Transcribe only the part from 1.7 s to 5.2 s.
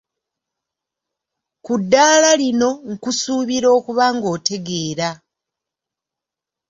ddaala lino nkusuubira okuba ng'otegeera.